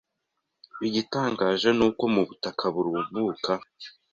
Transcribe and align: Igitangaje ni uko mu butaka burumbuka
Igitangaje 0.87 1.67
ni 1.77 1.83
uko 1.87 2.03
mu 2.13 2.21
butaka 2.27 2.63
burumbuka 2.73 3.51